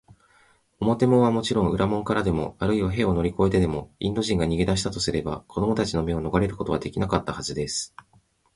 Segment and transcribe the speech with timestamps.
[0.79, 7.95] 表門はもちろん、裏門からでも、あるいは塀を乗りこえてでも、インド人が逃げだしたとすれば、子どもたちの目をのがれることはできなかったはずです。